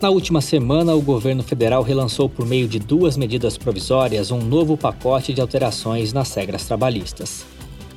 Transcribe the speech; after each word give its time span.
Na 0.00 0.10
última 0.10 0.40
semana, 0.40 0.94
o 0.94 1.02
governo 1.02 1.42
federal 1.42 1.82
relançou 1.82 2.28
por 2.28 2.46
meio 2.46 2.68
de 2.68 2.78
duas 2.78 3.16
medidas 3.16 3.58
provisórias 3.58 4.30
um 4.30 4.38
novo 4.38 4.76
pacote 4.76 5.34
de 5.34 5.40
alterações 5.40 6.12
nas 6.12 6.32
regras 6.32 6.64
trabalhistas. 6.64 7.44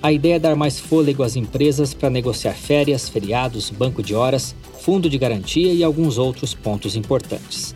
A 0.02 0.12
ideia 0.12 0.38
é 0.38 0.40
dar 0.40 0.56
mais 0.56 0.80
fôlego 0.80 1.22
às 1.22 1.36
empresas 1.36 1.94
para 1.94 2.10
negociar 2.10 2.54
férias, 2.54 3.08
feriados, 3.08 3.70
banco 3.70 4.02
de 4.02 4.16
horas, 4.16 4.56
fundo 4.80 5.08
de 5.08 5.20
garantia 5.20 5.72
e 5.72 5.84
alguns 5.84 6.18
outros 6.18 6.56
pontos 6.56 6.96
importantes. 6.96 7.76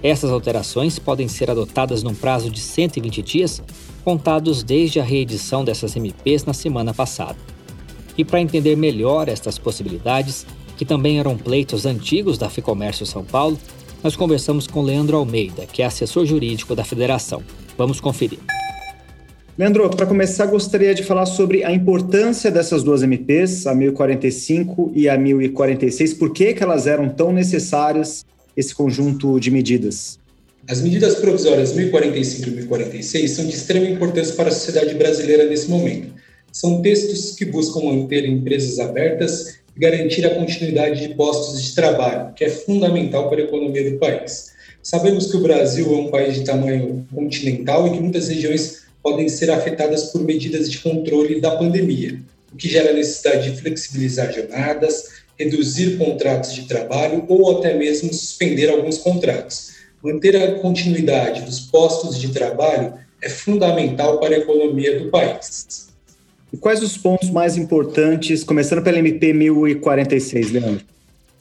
Essas 0.00 0.30
alterações 0.30 1.00
podem 1.00 1.26
ser 1.26 1.50
adotadas 1.50 2.04
num 2.04 2.14
prazo 2.14 2.48
de 2.48 2.60
120 2.60 3.20
dias, 3.20 3.60
contados 4.04 4.62
desde 4.62 5.00
a 5.00 5.04
reedição 5.04 5.64
dessas 5.64 5.96
MPs 5.96 6.44
na 6.44 6.54
semana 6.54 6.94
passada. 6.94 7.36
E 8.16 8.24
para 8.24 8.40
entender 8.40 8.76
melhor 8.76 9.28
estas 9.28 9.58
possibilidades, 9.58 10.46
que 10.76 10.84
também 10.84 11.18
eram 11.18 11.36
pleitos 11.36 11.86
antigos 11.86 12.38
da 12.38 12.50
Ficomércio 12.50 13.06
São 13.06 13.24
Paulo, 13.24 13.58
nós 14.02 14.14
conversamos 14.14 14.66
com 14.66 14.82
Leandro 14.82 15.16
Almeida, 15.16 15.66
que 15.66 15.82
é 15.82 15.86
assessor 15.86 16.26
jurídico 16.26 16.74
da 16.74 16.84
federação. 16.84 17.42
Vamos 17.76 18.00
conferir. 18.00 18.38
Leandro, 19.58 19.88
para 19.88 20.04
começar, 20.04 20.44
gostaria 20.46 20.94
de 20.94 21.02
falar 21.02 21.24
sobre 21.24 21.64
a 21.64 21.72
importância 21.72 22.50
dessas 22.50 22.82
duas 22.82 23.02
MPs, 23.02 23.66
a 23.66 23.74
1045 23.74 24.92
e 24.94 25.08
a 25.08 25.16
1046, 25.16 26.12
por 26.14 26.30
que, 26.30 26.52
que 26.52 26.62
elas 26.62 26.86
eram 26.86 27.08
tão 27.08 27.32
necessárias, 27.32 28.22
esse 28.54 28.74
conjunto 28.74 29.40
de 29.40 29.50
medidas? 29.50 30.18
As 30.68 30.82
medidas 30.82 31.14
provisórias 31.14 31.74
1045 31.74 32.48
e 32.48 32.52
1046 32.52 33.30
são 33.30 33.46
de 33.46 33.52
extrema 33.52 33.86
importância 33.86 34.34
para 34.34 34.50
a 34.50 34.52
sociedade 34.52 34.94
brasileira 34.94 35.48
nesse 35.48 35.70
momento. 35.70 36.12
São 36.52 36.82
textos 36.82 37.32
que 37.32 37.46
buscam 37.46 37.80
manter 37.80 38.28
empresas 38.28 38.78
abertas 38.78 39.58
garantir 39.76 40.24
a 40.24 40.34
continuidade 40.34 41.06
de 41.06 41.14
postos 41.14 41.62
de 41.62 41.74
trabalho, 41.74 42.32
que 42.34 42.44
é 42.44 42.48
fundamental 42.48 43.28
para 43.28 43.40
a 43.40 43.44
economia 43.44 43.90
do 43.90 43.98
país. 43.98 44.52
Sabemos 44.82 45.30
que 45.30 45.36
o 45.36 45.42
Brasil 45.42 45.92
é 45.92 45.96
um 45.96 46.10
país 46.10 46.34
de 46.36 46.44
tamanho 46.44 47.06
continental 47.14 47.86
e 47.86 47.90
que 47.90 48.00
muitas 48.00 48.28
regiões 48.28 48.84
podem 49.02 49.28
ser 49.28 49.50
afetadas 49.50 50.04
por 50.04 50.22
medidas 50.22 50.70
de 50.70 50.78
controle 50.78 51.40
da 51.40 51.56
pandemia, 51.56 52.18
o 52.52 52.56
que 52.56 52.68
gera 52.68 52.90
a 52.90 52.94
necessidade 52.94 53.50
de 53.50 53.60
flexibilizar 53.60 54.32
jornadas, 54.32 55.24
reduzir 55.38 55.98
contratos 55.98 56.54
de 56.54 56.62
trabalho 56.62 57.24
ou 57.28 57.58
até 57.58 57.74
mesmo 57.74 58.12
suspender 58.12 58.70
alguns 58.70 58.98
contratos. 58.98 59.72
Manter 60.02 60.36
a 60.36 60.58
continuidade 60.60 61.42
dos 61.42 61.60
postos 61.60 62.18
de 62.18 62.28
trabalho 62.28 62.94
é 63.20 63.28
fundamental 63.28 64.18
para 64.18 64.34
a 64.34 64.38
economia 64.38 64.98
do 64.98 65.10
país. 65.10 65.88
E 66.52 66.56
quais 66.56 66.82
os 66.82 66.96
pontos 66.96 67.30
mais 67.30 67.56
importantes, 67.56 68.44
começando 68.44 68.82
pela 68.82 68.98
MP 68.98 69.32
1046, 69.32 70.52
Leandro? 70.52 70.84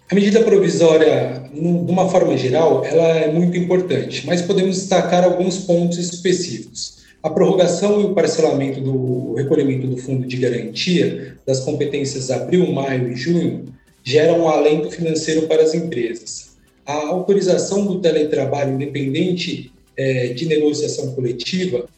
A 0.10 0.14
medida 0.14 0.44
provisória, 0.44 1.44
de 1.52 1.60
uma 1.60 2.08
forma 2.10 2.38
geral, 2.38 2.86
ela 2.86 3.08
é 3.18 3.32
muito 3.32 3.58
importante, 3.58 4.26
mas 4.26 4.42
podemos 4.42 4.76
destacar 4.76 5.24
alguns 5.24 5.60
pontos 5.60 5.98
específicos. 5.98 7.04
A 7.24 7.30
prorrogação 7.30 8.02
e 8.02 8.06
o 8.06 8.14
parcelamento 8.14 8.80
do 8.82 9.34
recolhimento 9.34 9.88
do 9.88 9.98
fundo 9.98 10.28
de 10.28 10.38
garantia 10.38 11.38
das 11.46 11.60
competências 11.62 12.30
abril, 12.30 12.72
maio 12.72 13.12
e 13.12 13.16
junho 13.16 13.66
geram 14.04 14.42
um 14.42 14.48
alento 14.48 14.92
financeiro 14.92 15.48
para 15.48 15.64
as 15.64 15.74
empresas. 15.74 16.56
A 16.86 17.08
autorização 17.08 17.84
do 17.84 18.00
teletrabalho 18.00 18.74
independente 18.74 19.72
é, 19.98 20.28
de 20.28 20.46
negociação 20.46 21.16
coletiva 21.16 21.90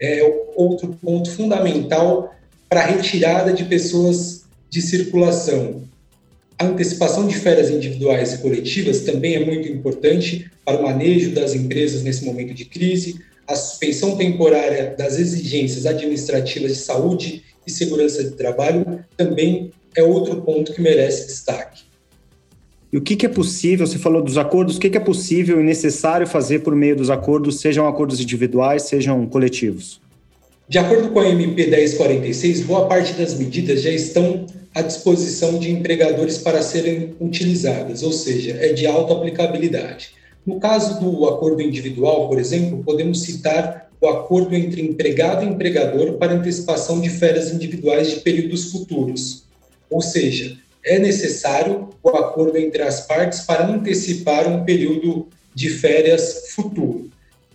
é 0.00 0.22
outro 0.54 0.96
ponto 1.02 1.28
fundamental 1.32 2.32
para 2.70 2.86
retirada 2.86 3.52
de 3.52 3.64
pessoas 3.64 4.44
de 4.70 4.80
circulação. 4.80 5.82
A 6.56 6.66
antecipação 6.66 7.26
de 7.26 7.34
férias 7.34 7.68
individuais 7.68 8.34
e 8.34 8.38
coletivas 8.38 9.00
também 9.00 9.34
é 9.34 9.44
muito 9.44 9.68
importante 9.68 10.48
para 10.64 10.78
o 10.78 10.82
manejo 10.84 11.32
das 11.32 11.52
empresas 11.52 12.04
nesse 12.04 12.24
momento 12.24 12.54
de 12.54 12.64
crise, 12.64 13.18
a 13.48 13.56
suspensão 13.56 14.16
temporária 14.16 14.94
das 14.96 15.18
exigências 15.18 15.84
administrativas 15.84 16.72
de 16.72 16.78
saúde 16.78 17.42
e 17.66 17.70
segurança 17.70 18.22
de 18.22 18.30
trabalho 18.30 19.04
também 19.16 19.72
é 19.96 20.04
outro 20.04 20.40
ponto 20.42 20.72
que 20.72 20.80
merece 20.80 21.26
destaque. 21.26 21.82
E 22.92 22.96
o 22.96 23.00
que, 23.00 23.26
é 23.26 23.28
possível, 23.28 23.84
você 23.86 23.98
falou 23.98 24.22
dos 24.22 24.38
acordos, 24.38 24.76
o 24.76 24.80
que 24.80 24.96
é 24.96 25.00
possível 25.00 25.60
e 25.60 25.64
necessário 25.64 26.26
fazer 26.26 26.60
por 26.60 26.76
meio 26.76 26.94
dos 26.94 27.10
acordos, 27.10 27.60
sejam 27.60 27.88
acordos 27.88 28.20
individuais, 28.20 28.84
sejam 28.84 29.26
coletivos? 29.26 30.00
De 30.70 30.78
acordo 30.78 31.08
com 31.10 31.18
a 31.18 31.28
MP 31.28 31.66
1046, 31.66 32.60
boa 32.60 32.86
parte 32.86 33.14
das 33.14 33.36
medidas 33.36 33.82
já 33.82 33.90
estão 33.90 34.46
à 34.72 34.80
disposição 34.80 35.58
de 35.58 35.68
empregadores 35.68 36.38
para 36.38 36.62
serem 36.62 37.16
utilizadas, 37.18 38.04
ou 38.04 38.12
seja, 38.12 38.52
é 38.52 38.72
de 38.72 38.86
alta 38.86 39.14
aplicabilidade. 39.14 40.10
No 40.46 40.60
caso 40.60 41.00
do 41.00 41.26
acordo 41.26 41.60
individual, 41.60 42.28
por 42.28 42.38
exemplo, 42.38 42.84
podemos 42.84 43.22
citar 43.22 43.90
o 44.00 44.06
acordo 44.06 44.54
entre 44.54 44.80
empregado 44.80 45.44
e 45.44 45.48
empregador 45.48 46.12
para 46.18 46.34
antecipação 46.34 47.00
de 47.00 47.10
férias 47.10 47.52
individuais 47.52 48.08
de 48.08 48.20
períodos 48.20 48.70
futuros. 48.70 49.42
Ou 49.90 50.00
seja, 50.00 50.56
é 50.84 51.00
necessário 51.00 51.88
o 52.00 52.10
acordo 52.10 52.56
entre 52.56 52.82
as 52.82 53.08
partes 53.08 53.40
para 53.40 53.66
antecipar 53.66 54.46
um 54.48 54.64
período 54.64 55.26
de 55.52 55.68
férias 55.68 56.52
futuro. 56.54 57.09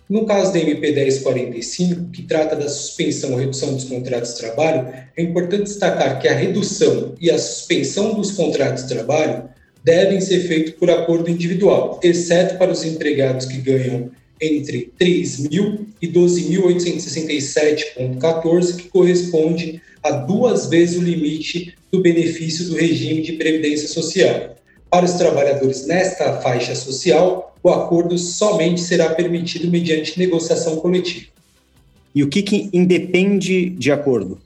No 0.07 0.23
caso 0.25 0.53
da 0.53 0.59
MP 0.59 0.91
1045, 0.91 2.11
que 2.11 2.21
trata 2.23 2.55
da 2.55 2.69
suspensão 2.69 3.31
ou 3.31 3.37
redução 3.37 3.73
dos 3.73 3.85
contratos 3.85 4.33
de 4.33 4.39
trabalho, 4.39 4.93
é 5.17 5.23
importante 5.23 5.63
destacar 5.63 6.21
que 6.21 6.27
a 6.27 6.35
redução 6.35 7.15
e 7.19 7.31
a 7.31 7.39
suspensão 7.39 8.13
dos 8.13 8.29
contratos 8.31 8.83
de 8.83 8.89
trabalho 8.89 9.49
devem 9.83 10.21
ser 10.21 10.41
feitos 10.41 10.73
por 10.73 10.91
acordo 10.91 11.27
individual, 11.29 11.99
exceto 12.03 12.57
para 12.57 12.71
os 12.71 12.83
empregados 12.83 13.47
que 13.47 13.57
ganham 13.57 14.11
entre 14.41 14.91
3.000 14.99 15.85
e 16.01 16.07
12.867,14, 16.07 18.75
que 18.75 18.89
corresponde 18.89 19.79
a 20.03 20.09
duas 20.11 20.65
vezes 20.67 20.97
o 20.97 21.03
limite 21.03 21.73
do 21.91 22.01
benefício 22.01 22.65
do 22.65 22.75
regime 22.75 23.21
de 23.21 23.33
previdência 23.33 23.87
social. 23.87 24.55
Para 24.89 25.05
os 25.05 25.13
trabalhadores 25.13 25.85
nesta 25.87 26.41
faixa 26.41 26.75
social, 26.75 27.44
o 27.65 27.69
acordo 27.71 28.15
somente 28.15 28.79
será 28.79 29.15
permitido 29.15 29.67
mediante 29.71 30.19
negociação 30.19 30.75
coletiva. 30.75 31.25
E 32.13 32.21
o 32.21 32.29
que, 32.29 32.43
que 32.43 32.69
independe 32.71 33.71
de 33.71 33.91
acordo? 33.91 34.37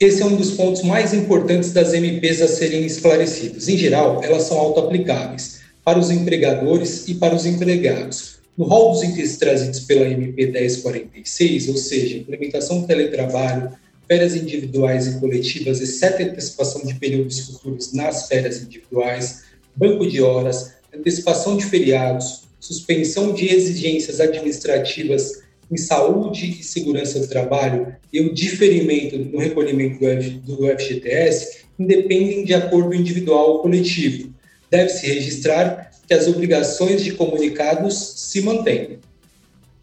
Esse 0.00 0.22
é 0.22 0.24
um 0.24 0.34
dos 0.34 0.52
pontos 0.52 0.82
mais 0.82 1.12
importantes 1.12 1.74
das 1.74 1.92
MPs 1.92 2.40
a 2.40 2.48
serem 2.48 2.86
esclarecidos. 2.86 3.68
Em 3.68 3.76
geral, 3.76 4.24
elas 4.24 4.44
são 4.44 4.56
auto-aplicáveis 4.56 5.60
para 5.84 5.98
os 5.98 6.10
empregadores 6.10 7.06
e 7.06 7.16
para 7.16 7.34
os 7.34 7.44
empregados. 7.44 8.38
No 8.56 8.64
rol 8.64 8.92
dos 8.92 9.02
itens 9.02 9.36
trazidos 9.36 9.80
pela 9.80 10.08
MP 10.08 10.46
1046, 10.46 11.68
ou 11.68 11.76
seja, 11.76 12.16
implementação 12.16 12.80
do 12.80 12.86
teletrabalho, 12.86 13.72
férias 14.08 14.34
individuais 14.34 15.06
e 15.06 15.20
coletivas, 15.20 15.82
exceto 15.82 16.22
antecipação 16.22 16.80
de 16.86 16.94
períodos 16.94 17.40
futuros 17.40 17.92
nas 17.92 18.26
férias 18.26 18.62
individuais, 18.62 19.42
banco 19.76 20.06
de 20.06 20.22
horas, 20.22 20.72
antecipação 20.94 21.56
de 21.56 21.64
feriados, 21.64 22.42
suspensão 22.60 23.32
de 23.32 23.46
exigências 23.46 24.20
administrativas 24.20 25.42
em 25.70 25.76
saúde 25.76 26.58
e 26.60 26.62
segurança 26.62 27.18
do 27.18 27.26
trabalho 27.26 27.94
e 28.12 28.20
o 28.20 28.34
diferimento 28.34 29.18
no 29.18 29.38
recolhimento 29.38 29.98
do 30.40 30.66
FGTS 30.68 31.62
independem 31.78 32.44
de 32.44 32.54
acordo 32.54 32.94
individual 32.94 33.52
ou 33.52 33.58
coletivo. 33.60 34.32
Deve-se 34.70 35.06
registrar 35.06 35.90
que 36.06 36.14
as 36.14 36.28
obrigações 36.28 37.02
de 37.02 37.12
comunicados 37.12 38.14
se 38.16 38.42
mantêm. 38.42 38.98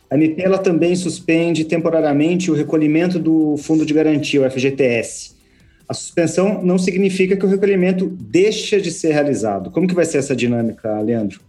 A 0.09 0.16
MP 0.16 0.42
ela 0.42 0.58
também 0.58 0.96
suspende 0.96 1.66
temporariamente 1.66 2.50
o 2.50 2.53
recolhimento 2.56 3.19
do 3.19 3.58
Fundo 3.58 3.86
de 3.86 3.94
Garantia, 3.94 4.42
o 4.42 4.50
FGTS. 4.50 5.39
A 5.90 5.94
suspensão 5.96 6.62
não 6.64 6.78
significa 6.78 7.36
que 7.36 7.44
o 7.44 7.50
recolhimento 7.50 8.06
deixa 8.06 8.80
de 8.80 8.92
ser 8.92 9.12
realizado. 9.12 9.72
Como 9.72 9.88
que 9.88 9.96
vai 9.96 10.06
ser 10.06 10.19
essa 10.19 10.36
dinâmica, 10.36 11.02
Leandro? 11.02 11.42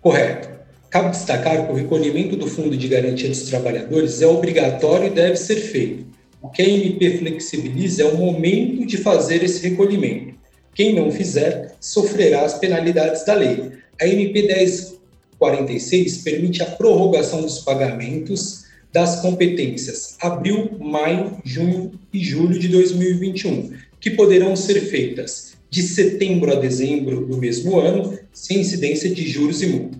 Correto. 0.00 0.48
Cabe 0.88 1.10
destacar 1.10 1.66
que 1.66 1.72
o 1.72 1.74
recolhimento 1.74 2.36
do 2.36 2.46
Fundo 2.46 2.76
de 2.76 2.86
Garantia 2.86 3.28
dos 3.28 3.42
Trabalhadores 3.42 4.22
é 4.22 4.26
obrigatório 4.28 5.08
e 5.08 5.10
deve 5.10 5.34
ser 5.34 5.56
feito. 5.56 6.06
O 6.40 6.48
que 6.48 6.62
a 6.62 6.68
MP 6.68 7.18
flexibiliza 7.18 8.02
é 8.02 8.04
o 8.04 8.16
momento 8.16 8.86
de 8.86 8.98
fazer 8.98 9.42
esse 9.42 9.68
recolhimento. 9.68 10.34
Quem 10.76 10.94
não 10.94 11.10
fizer 11.10 11.74
sofrerá 11.80 12.42
as 12.42 12.54
penalidades 12.54 13.24
da 13.26 13.34
lei. 13.34 13.72
A 14.00 14.06
MP 14.06 14.42
1046 14.42 16.18
permite 16.18 16.62
a 16.62 16.66
prorrogação 16.66 17.42
dos 17.42 17.58
pagamentos 17.58 18.62
das 18.92 19.20
competências 19.20 20.16
abril, 20.20 20.70
maio, 20.78 21.38
junho 21.44 21.92
e 22.12 22.22
julho 22.22 22.58
de 22.58 22.68
2021, 22.68 23.72
que 23.98 24.10
poderão 24.10 24.54
ser 24.54 24.80
feitas 24.80 25.52
de 25.70 25.82
setembro 25.82 26.52
a 26.52 26.56
dezembro 26.56 27.24
do 27.24 27.38
mesmo 27.38 27.80
ano, 27.80 28.18
sem 28.32 28.60
incidência 28.60 29.08
de 29.08 29.26
juros 29.26 29.62
e 29.62 29.66
multa. 29.68 29.98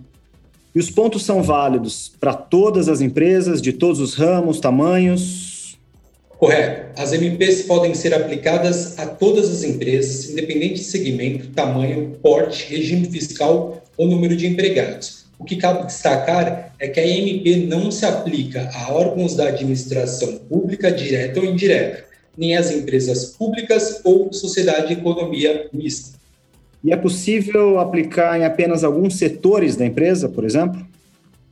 E 0.75 0.79
os 0.79 0.89
pontos 0.89 1.23
são 1.23 1.41
válidos 1.41 2.11
para 2.19 2.33
todas 2.33 2.87
as 2.87 3.01
empresas, 3.01 3.61
de 3.61 3.73
todos 3.73 3.99
os 3.99 4.13
ramos, 4.13 4.59
tamanhos? 4.59 5.77
Correto. 6.29 6.99
As 7.01 7.13
MPs 7.13 7.63
podem 7.63 7.93
ser 7.95 8.13
aplicadas 8.13 8.99
a 8.99 9.05
todas 9.05 9.49
as 9.49 9.63
empresas, 9.63 10.29
independente 10.29 10.75
de 10.75 10.83
segmento, 10.83 11.47
tamanho, 11.47 12.17
porte, 12.21 12.67
regime 12.69 13.09
fiscal 13.09 13.83
ou 13.97 14.07
número 14.07 14.35
de 14.35 14.47
empregados. 14.47 15.22
O 15.37 15.43
que 15.43 15.55
cabe 15.57 15.85
destacar 15.85 16.73
é 16.79 16.87
que 16.87 16.99
a 16.99 17.07
MP 17.07 17.65
não 17.67 17.91
se 17.91 18.05
aplica 18.05 18.69
a 18.73 18.93
órgãos 18.93 19.35
da 19.35 19.47
administração 19.47 20.37
pública 20.49 20.91
direta 20.91 21.39
ou 21.39 21.45
indireta, 21.45 22.05
nem 22.37 22.55
às 22.55 22.71
empresas 22.71 23.25
públicas 23.25 24.01
ou 24.03 24.31
sociedade 24.31 24.87
de 24.87 24.93
economia 24.93 25.67
mista. 25.73 26.17
E 26.83 26.91
é 26.91 26.95
possível 26.97 27.79
aplicar 27.79 28.39
em 28.39 28.43
apenas 28.43 28.83
alguns 28.83 29.15
setores 29.15 29.75
da 29.75 29.85
empresa, 29.85 30.27
por 30.27 30.43
exemplo? 30.43 30.85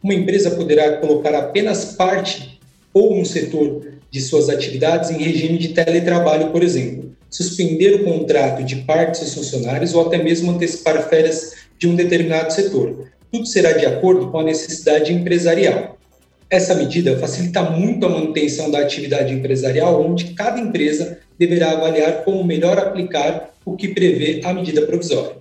Uma 0.03 0.13
empresa 0.13 0.51
poderá 0.51 0.97
colocar 0.97 1.33
apenas 1.35 1.85
parte 1.95 2.59
ou 2.93 3.17
um 3.17 3.23
setor 3.23 3.87
de 4.09 4.19
suas 4.19 4.49
atividades 4.49 5.09
em 5.09 5.17
regime 5.17 5.57
de 5.57 5.69
teletrabalho, 5.69 6.51
por 6.51 6.61
exemplo, 6.61 7.11
suspender 7.29 7.95
o 7.95 8.03
contrato 8.03 8.63
de 8.63 8.77
parte 8.77 9.21
dos 9.21 9.33
funcionários 9.33 9.93
ou 9.93 10.05
até 10.05 10.21
mesmo 10.21 10.51
antecipar 10.51 11.07
férias 11.07 11.53
de 11.79 11.87
um 11.87 11.95
determinado 11.95 12.51
setor. 12.51 13.07
Tudo 13.31 13.45
será 13.45 13.71
de 13.71 13.85
acordo 13.85 14.29
com 14.29 14.39
a 14.39 14.43
necessidade 14.43 15.13
empresarial. 15.13 15.97
Essa 16.49 16.75
medida 16.75 17.17
facilita 17.17 17.61
muito 17.61 18.05
a 18.05 18.09
manutenção 18.09 18.69
da 18.69 18.79
atividade 18.79 19.33
empresarial, 19.33 20.05
onde 20.05 20.33
cada 20.33 20.59
empresa 20.59 21.19
deverá 21.39 21.71
avaliar 21.71 22.25
como 22.25 22.43
melhor 22.43 22.77
aplicar 22.77 23.51
o 23.65 23.75
que 23.77 23.87
prevê 23.87 24.41
a 24.43 24.53
medida 24.53 24.81
provisória. 24.81 25.37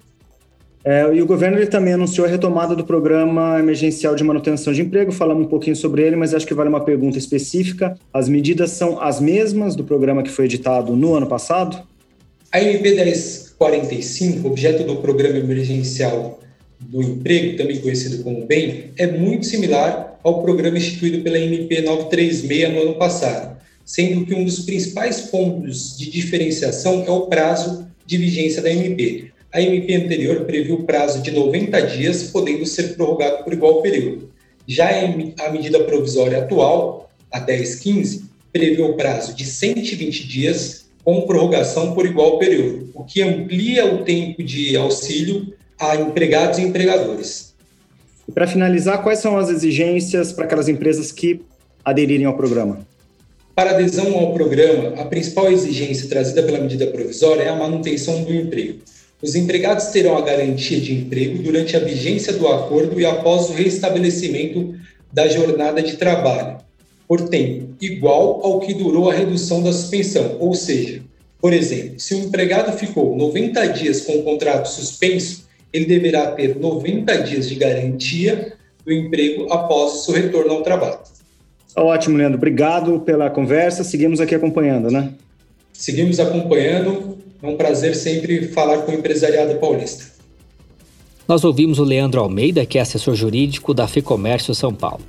É, 0.82 1.12
e 1.12 1.20
o 1.20 1.26
governo 1.26 1.58
ele 1.58 1.66
também 1.66 1.92
anunciou 1.92 2.26
a 2.26 2.31
retomada 2.31 2.75
do 2.75 2.84
programa 2.84 3.58
emergencial 3.58 4.14
de 4.14 4.25
manutenção 4.25 4.72
de 4.72 4.81
emprego. 4.81 5.12
Falamos 5.12 5.44
um 5.44 5.48
pouquinho 5.48 5.76
sobre 5.76 6.02
ele, 6.02 6.16
mas 6.16 6.32
acho 6.32 6.46
que 6.46 6.54
vale 6.54 6.70
uma 6.70 6.82
pergunta 6.82 7.19
específica. 7.19 7.98
As 8.14 8.28
medidas 8.28 8.70
são 8.70 9.00
as 9.00 9.20
mesmas 9.20 9.76
do 9.76 9.84
programa 9.84 10.22
que 10.22 10.31
foi 10.31 10.46
editado 10.46 10.96
no 10.96 11.14
ano 11.14 11.26
passado? 11.26 11.82
A 12.50 12.60
MP 12.62 12.94
1045, 12.94 14.48
objeto 14.48 14.84
do 14.84 14.96
programa 14.96 15.38
emergencial 15.38 16.40
do 16.81 17.03
emprego, 17.03 17.56
também 17.56 17.79
conhecido 17.79 18.23
como 18.23 18.47
BEM, 18.47 18.93
é 18.97 19.06
muito 19.06 19.47
similar 19.47 20.19
ao 20.23 20.43
programa 20.43 20.79
instituído 20.79 21.23
pela 21.23 21.38
MP 21.38 21.82
936 21.82 22.73
no 22.73 22.82
ano 22.82 22.94
passado, 22.94 23.59
sendo 23.85 24.25
que 24.25 24.35
um 24.35 24.44
dos 24.44 24.61
principais 24.61 25.23
pontos 25.23 25.97
de 25.99 26.11
diferenciação 26.11 27.05
é 27.06 27.11
o 27.11 27.23
prazo 27.23 27.87
de 28.06 28.17
vigência 28.17 28.62
da 28.62 28.71
MP. 28.71 29.31
A 29.53 29.61
MP 29.61 29.94
anterior 29.94 30.44
previu 30.44 30.77
o 30.77 30.85
prazo 30.85 31.23
de 31.23 31.31
90 31.31 31.81
dias, 31.82 32.25
podendo 32.25 32.65
ser 32.65 32.94
prorrogado 32.94 33.44
por 33.44 33.53
igual 33.53 33.83
período. 33.83 34.31
Já 34.67 34.91
a 35.41 35.50
medida 35.50 35.83
provisória 35.85 36.38
atual, 36.38 37.11
a 37.33 37.41
1015, 37.41 38.25
prevê 38.53 38.83
o 38.83 38.94
prazo 38.94 39.35
de 39.35 39.44
120 39.44 40.26
dias 40.26 40.87
com 41.05 41.23
prorrogação 41.23 41.94
por 41.94 42.06
igual 42.06 42.38
período, 42.38 42.91
o 42.94 43.05
que 43.05 43.23
amplia 43.23 43.93
o 43.93 44.05
tempo 44.05 44.43
de 44.43 44.76
auxílio 44.76 45.53
a 45.81 45.97
empregados 45.97 46.59
e 46.59 46.62
empregadores. 46.62 47.55
E 48.29 48.32
para 48.32 48.47
finalizar, 48.47 49.03
quais 49.03 49.19
são 49.19 49.37
as 49.37 49.49
exigências 49.49 50.32
para 50.32 50.44
aquelas 50.44 50.69
empresas 50.69 51.11
que 51.11 51.41
aderirem 51.85 52.27
ao 52.27 52.37
programa? 52.37 52.87
Para 53.55 53.71
adesão 53.71 54.15
ao 54.17 54.32
programa, 54.32 55.00
a 55.00 55.05
principal 55.06 55.50
exigência 55.50 56.09
trazida 56.09 56.43
pela 56.43 56.59
medida 56.59 56.87
provisória 56.87 57.43
é 57.43 57.49
a 57.49 57.56
manutenção 57.56 58.23
do 58.23 58.32
emprego. 58.32 58.79
Os 59.23 59.35
empregados 59.35 59.87
terão 59.87 60.17
a 60.17 60.23
garantia 60.23 60.81
de 60.81 60.94
emprego 60.94 61.43
durante 61.43 61.77
a 61.77 61.81
vigência 61.81 62.33
do 62.33 62.47
acordo 62.49 62.99
e 62.99 63.05
após 63.05 63.50
o 63.50 63.53
restabelecimento 63.53 64.75
da 65.12 65.29
jornada 65.29 65.83
de 65.83 65.97
trabalho, 65.97 66.59
por 67.06 67.29
tempo 67.29 67.75
igual 67.81 68.41
ao 68.44 68.61
que 68.61 68.73
durou 68.73 69.11
a 69.11 69.15
redução 69.15 69.62
da 69.62 69.73
suspensão. 69.73 70.37
Ou 70.38 70.55
seja, 70.55 71.03
por 71.41 71.53
exemplo, 71.53 71.99
se 71.99 72.15
o 72.15 72.19
empregado 72.19 72.73
ficou 72.79 73.17
90 73.17 73.67
dias 73.69 74.03
com 74.03 74.12
o 74.19 74.23
contrato 74.23 74.69
suspenso, 74.69 75.49
ele 75.72 75.87
deverá 75.87 76.32
ter 76.32 76.56
90 76.56 77.22
dias 77.22 77.49
de 77.49 77.55
garantia 77.55 78.55
do 78.84 78.93
emprego 78.93 79.52
após 79.52 79.93
o 79.93 80.05
seu 80.05 80.14
retorno 80.14 80.52
ao 80.52 80.62
trabalho. 80.62 80.99
Ótimo, 81.76 82.17
Leandro. 82.17 82.38
Obrigado 82.38 83.00
pela 83.00 83.31
conversa. 83.31 83.84
Seguimos 83.84 84.20
aqui 84.20 84.34
acompanhando, 84.34 84.90
né? 84.90 85.12
Seguimos 85.72 86.19
acompanhando. 86.19 87.19
É 87.43 87.46
um 87.46 87.56
prazer 87.56 87.96
sempre 87.96 88.49
falar 88.49 88.82
com 88.82 88.93
o 88.93 88.94
empresariado 88.94 89.55
paulista. 89.55 90.05
Nós 91.26 91.44
ouvimos 91.44 91.78
o 91.78 91.84
Leandro 91.84 92.20
Almeida, 92.20 92.66
que 92.66 92.76
é 92.76 92.81
assessor 92.81 93.14
jurídico 93.14 93.73
da 93.73 93.87
FEComércio 93.87 94.55
São 94.55 94.75
Paulo. 94.75 95.00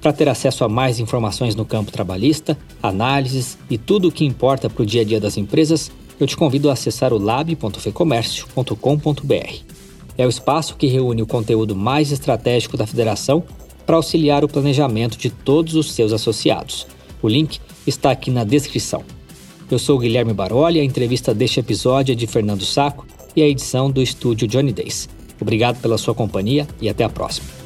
Para 0.00 0.12
ter 0.12 0.28
acesso 0.28 0.62
a 0.62 0.68
mais 0.68 1.00
informações 1.00 1.54
no 1.54 1.64
campo 1.64 1.90
trabalhista, 1.90 2.56
análises 2.82 3.58
e 3.68 3.76
tudo 3.76 4.08
o 4.08 4.12
que 4.12 4.24
importa 4.24 4.70
para 4.70 4.82
o 4.82 4.86
dia 4.86 5.02
a 5.02 5.04
dia 5.04 5.20
das 5.20 5.36
empresas, 5.36 5.90
eu 6.18 6.26
te 6.26 6.36
convido 6.36 6.70
a 6.70 6.74
acessar 6.74 7.12
o 7.12 7.18
lab.fecomércio.com.br. 7.18 9.79
É 10.20 10.26
o 10.26 10.28
espaço 10.28 10.76
que 10.76 10.86
reúne 10.86 11.22
o 11.22 11.26
conteúdo 11.26 11.74
mais 11.74 12.12
estratégico 12.12 12.76
da 12.76 12.86
federação 12.86 13.42
para 13.86 13.96
auxiliar 13.96 14.44
o 14.44 14.48
planejamento 14.48 15.16
de 15.16 15.30
todos 15.30 15.74
os 15.74 15.92
seus 15.92 16.12
associados. 16.12 16.86
O 17.22 17.26
link 17.26 17.58
está 17.86 18.10
aqui 18.10 18.30
na 18.30 18.44
descrição. 18.44 19.02
Eu 19.70 19.78
sou 19.78 19.98
Guilherme 19.98 20.34
Baroli, 20.34 20.78
a 20.78 20.84
entrevista 20.84 21.32
deste 21.32 21.60
episódio 21.60 22.12
é 22.12 22.14
de 22.14 22.26
Fernando 22.26 22.66
Saco 22.66 23.06
e 23.34 23.42
a 23.42 23.48
edição 23.48 23.90
do 23.90 24.02
estúdio 24.02 24.46
Johnny 24.46 24.74
Days. 24.74 25.08
Obrigado 25.40 25.80
pela 25.80 25.96
sua 25.96 26.14
companhia 26.14 26.68
e 26.82 26.90
até 26.90 27.02
a 27.02 27.08
próxima. 27.08 27.59